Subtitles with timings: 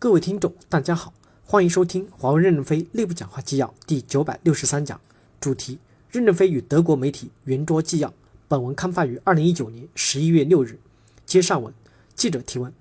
[0.00, 1.12] 各位听众，大家好，
[1.44, 5.00] 欢迎收听华为任正非内部讲话纪要第九百六十三讲，
[5.40, 8.14] 主题：任正非与德国媒体圆桌纪要。
[8.46, 10.78] 本文刊发于二零一九年十一月六日。
[11.26, 11.74] 接上文，
[12.14, 12.72] 记者提问：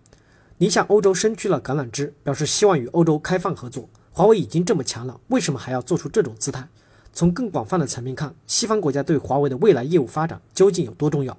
[0.60, 3.90] 您向欧洲伸出了橄榄枝，表示希望与欧洲开放合作。
[4.12, 6.68] 华为已经这么强了，为什么还要做出这种姿态？
[7.14, 11.36] 从更广泛的层面看，西方国家对华为的未来业务发展究竟有多重要？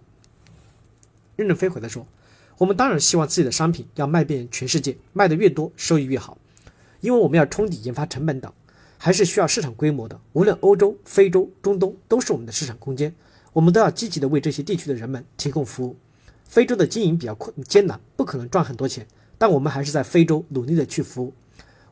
[1.36, 2.04] 任正非回答说。
[2.58, 6.36] 我们当然希望自己的商品要卖遍全世界，卖得越多，收益越好，
[7.00, 8.52] 因为我们要冲抵研发成本等，
[8.96, 10.20] 还是需要市场规模的。
[10.32, 13.14] 无论欧洲、非洲、中东，都是我们的市场空间，
[13.52, 15.96] 我们都要积极的为这些地区的人们提供服务。
[16.44, 19.06] 非洲的经营比较困艰难，不可能赚很多钱，
[19.38, 21.32] 但我们还是在非洲努力的去服务。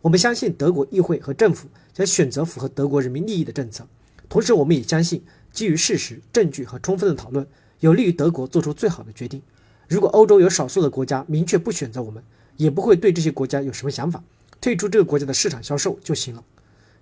[0.03, 3.87] 我们相信德国议会和政府将选择符合德国人民利益的政策，
[4.29, 7.47] 同时我们也相信，基于事实、证据和充分的讨论，
[7.79, 9.41] 有利于德国做出最好的决定。
[9.89, 12.23] 如果欧洲有少数的国家明确不选择我们，
[12.57, 14.23] 也不会对这些国家有什么想法，
[14.61, 16.43] 退出这个国家的市场销售就行了。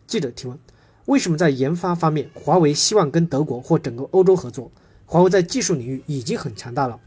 [0.07, 0.59] 记者提问：
[1.07, 4.71] 为什么在研发方面，华为希望跟德国或整个欧洲合作？
[5.07, 7.01] 华为在技术领域已经很强大了。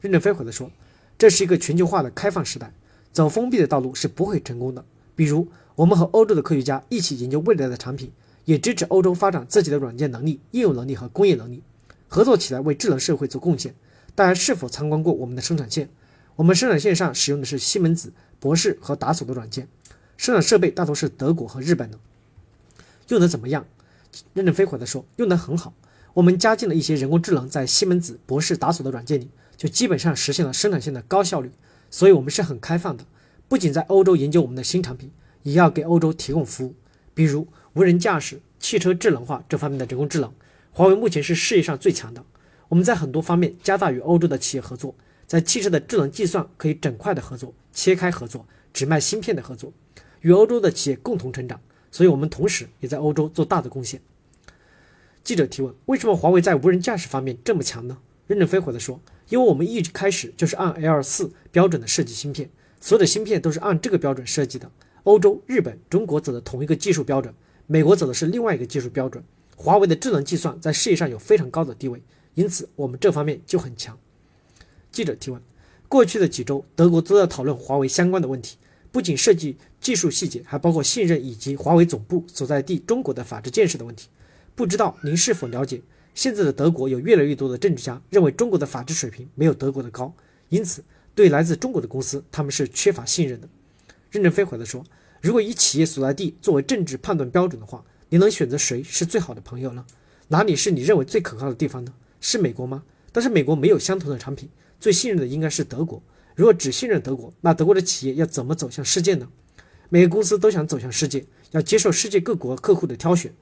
[0.00, 0.70] 任正非回答说：
[1.18, 2.72] 这是一个全球化的开放时代，
[3.12, 4.84] 走封闭的道路是不会成功的。
[5.14, 8.12] 比如，我们和欧洲的科学家一起研究未来的产品，
[8.44, 11.62] 也支持欧洲发展自己的软件能力、应用能力和工业能力，
[12.06, 13.74] 合作起来为智能社会做贡献。
[14.18, 15.88] 大家是否参观过我们的生产线？
[16.34, 19.68] 我们生产线上使用的是西门子、博士和达索的软件，
[20.16, 21.96] 生产设备大多是德国和日本的。
[23.10, 23.64] 用的怎么样？
[24.34, 25.72] 任正非回答说，用得很好。
[26.14, 31.52] 我们加进了一些人工智能，在西门子、博士、达索的软件里，就基本上实现了生产线的高效率。
[31.88, 33.06] 所以，我们是很开放的，
[33.46, 35.12] 不仅在欧洲研究我们的新产品，
[35.44, 36.74] 也要给欧洲提供服务。
[37.14, 40.34] 比如无人驾驶、汽车智能化这方面的人工智能，
[40.72, 42.24] 华为目前是世界上最强的。
[42.68, 44.94] 我们在很多方面加大与欧洲的企业合作，
[45.26, 49.72] 在汽车的智能计算可以整块的合作，切开合作，只卖芯片的合作，
[50.20, 51.60] 与欧洲的企业共同成长。
[51.90, 54.00] 所以，我们同时也在欧洲做大的贡献。
[55.24, 57.98] 记者提问：为什么华为在无人驾驶方面这么强呢？
[58.26, 59.00] 任正非回答说：
[59.30, 64.70] 因为我们一开始就是按 L 四标准的设计芯片，所有的芯片都是按这个标准设计的。
[65.04, 67.34] 欧洲、日本、中国走的同一个技术标准，
[67.66, 69.24] 美国走的是另外一个技术标准。
[69.56, 72.02] 华为的智能计算在世界上有非常高的地位。
[72.38, 73.98] 因此，我们这方面就很强。
[74.92, 75.42] 记者提问：
[75.88, 78.56] 过去的几周，德国都在讨论华为相关的问题，
[78.92, 84.06] 不仅涉及技术细节，还包括信任以及华为总部所在地中国的法治建设的问题。
[84.54, 85.82] 不知道您是否了解，
[86.14, 90.14] 现在的德国有越来越多的政治家认为中国的法治水平没有德国的高，
[90.48, 90.84] 因此
[91.16, 93.48] 对来自中国的公司，他们是缺乏信任的。
[94.12, 94.84] 任正非回答说：
[95.20, 99.84] 如果以企业所在地作为政治判断标准的话，你能选择谁是最好的朋友呢？
[100.28, 101.92] 哪里是你认为最可靠的地方呢？
[102.20, 102.82] 是美国吗？
[103.12, 104.48] 但是美国没有相同的产品，
[104.78, 106.02] 最信任的应该是德国。
[106.34, 109.28] 如果只信任德国，那德国的企业要怎么走向世界呢？
[109.88, 113.32] 每个公司都想走向世界，要接受世界各国客户的挑选，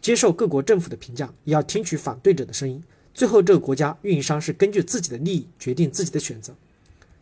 [0.00, 2.82] 接受各国政府的评价，也要听取反对者的声音。
[3.14, 6.54] 最后，这个国家运营商是根据自己的利益决定自己的选择。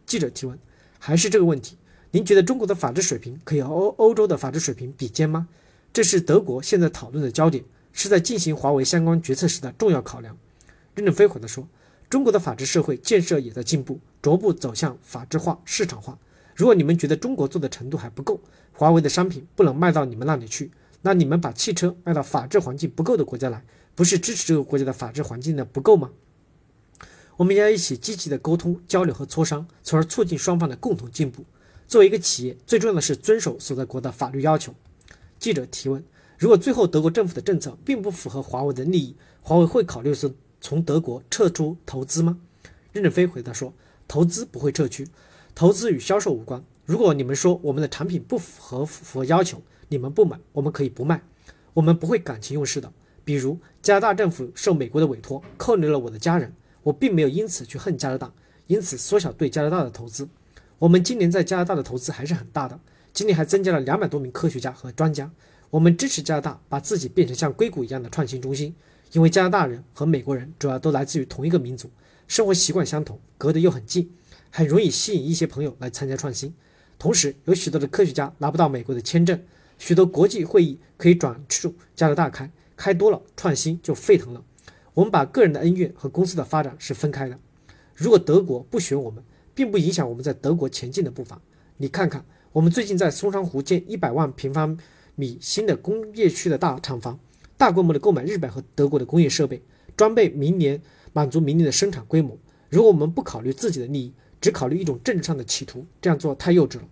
[0.04, 0.58] 记者提问：
[0.98, 1.76] 还是这个问题？
[2.10, 5.48] 您觉得中国的法治水平可以和欧欧洲的法治水平比肩吗？
[5.92, 10.36] 这是德国现在讨论的焦点，是在进行华为相关决策时的重要考量。
[10.96, 11.68] 任正非回答说
[12.08, 16.18] ：“中国的法治社会建设也在进步，逐步走向法治化、市场化。
[16.54, 18.40] 如果你们觉得中国做的程度还不够，
[18.72, 23.62] 华为的商品不能卖到你们那里去，那你们把汽车卖到法治环境不够的国家来，
[23.94, 26.10] 不是支持这个国家的法治环境的不够吗？
[27.36, 31.44] 我们要一起积极的沟通、交流和磋商，从而促进双方的共同进步。
[31.86, 34.74] 作为一个企业，最重要的是遵守所在国的法律要求。”
[35.38, 36.02] 记者提问
[36.38, 42.38] ：“如果最后德国政府的政策并不符合华为的利益，华为会考虑是？”从德国撤出投资吗？
[42.92, 43.74] 任正非回答说
[44.08, 45.08] ：“投资不会撤去，
[45.54, 46.64] 投资与销售无关。
[46.84, 51.22] 如果你们说我们的产品不符合符合要求，你们不买，我们可以不卖，
[51.74, 52.92] 我们不会感情用事的。
[53.24, 58.32] 比如加拿大政府受美国的委托扣留了我的家人，我并没有因此去恨加拿大，
[58.66, 60.28] 因此缩小对加拿大的投资。
[60.78, 62.78] 我们今年在加拿大的投资还是很大的，
[63.12, 65.30] 今年还增加了两百多名科学家和专家。
[65.70, 68.74] 我们支持加拿大把自己变成像硅谷一样的创新中心。”
[69.12, 71.90] 因为加拿大人和美国人主要都来自于同一个民族，
[72.26, 74.10] 生活习惯相同，隔得又很近，
[74.50, 76.52] 很容易吸引一些朋友来参加创新。
[76.98, 79.40] 同时，有许多的科学家拿不到美国的签证，
[79.78, 84.42] 许多国际会议可以转出加拿大开，开多了创新就沸腾了。
[84.94, 87.38] 我们把个人的恩怨和公司的发展是分开的。
[87.94, 89.22] 如果德国不选我们，
[89.54, 91.40] 并不影响我们在德国前进的步伐。
[91.76, 94.76] 你看看，我们最近在松山湖建一百万平方
[95.14, 97.18] 米新的工业区的大厂房。
[97.58, 99.62] 大规模的购买日本和德国的工业设备
[99.96, 100.80] 装备，明年
[101.12, 102.36] 满足明年的生产规模。
[102.68, 106.84] 如果我们不考虑自己的利益，只考虑一种政治上的企图，这样做太幼稚了。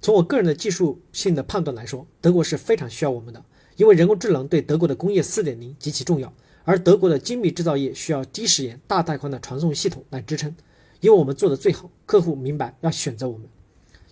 [0.00, 3.44] 从我个人的技术性的判断来说，德国是非常需要我们的，
[3.76, 6.32] 因为人工智能对德国的工业4.0极其重要，
[6.64, 10.54] 而德国的精密制造业需要低时延、大带宽的传送系统来支撑。
[11.00, 13.48] 因为我们做的最好，客户明白要选择我们。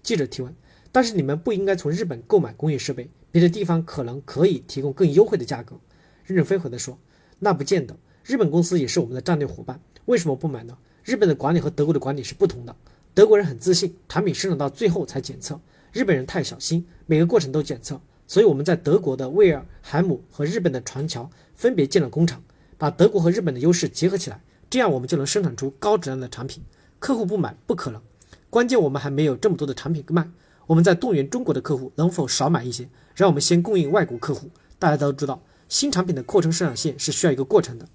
[0.03, 0.55] 记者提问：
[0.91, 5.75] 但是你们不应该从日本购买工业设备，别的地方可能可以提供更优惠的价格。
[6.23, 6.97] 任正非回答说：
[7.41, 10.79] 那不见得，日本公司也是我们的战略伙伴，为什么不买呢？
[11.03, 12.77] 日本的管理和德国的管理是不同的，
[13.13, 15.57] 德国人很自信，产品生产到最后才检测；
[15.93, 18.01] 日本人太小心，每个过程都检测。
[18.29, 22.41] 所以我们在德国的威尔海姆和日本的船桥分别建了工厂，
[22.79, 24.41] 把德国和日本的优势结合起来，
[24.71, 26.63] 这样我们就能生产出高质量的产品。
[27.01, 28.01] 客户不买不可能，
[28.49, 30.31] 关键我们还没有这么多的产品卖。
[30.67, 34.51] 我们在动员中国的客户能否少买一些，让我们先供应外国客户。
[34.79, 37.87] 大家都知道，新产品的扩充生产线是需要一个过程的。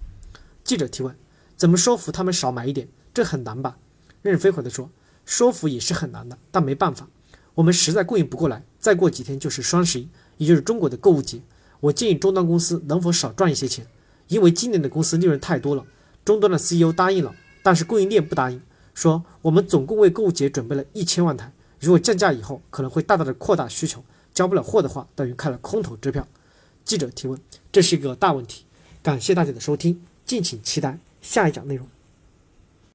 [0.62, 1.14] 记者提问：
[1.56, 2.88] 怎么说服他们少买一点？
[3.12, 3.76] 这很难吧？
[4.22, 4.90] 任正非回答说：
[5.24, 7.08] 说服也是很难的，但没办法，
[7.54, 8.64] 我们实在供应不过来。
[8.78, 10.08] 再过几天就是双十一，
[10.38, 11.40] 也就是中国的购物节。
[11.80, 13.86] 我建议终端公司能否少赚一些钱，
[14.28, 15.84] 因为今年的公司利润太多了。
[16.24, 18.60] 终端的 CEO 答应了，但是供应链不答应。
[18.94, 26.26] 说我们总共为购物节准备了一千万台，如果降价以后可能会大大的扩大需求，交不了货的话等于开了空头支票。
[26.84, 27.40] 记者提问：
[27.72, 28.64] 这是一个大问题。
[29.02, 31.86] 感谢大家的收听，敬请期待下一讲内容。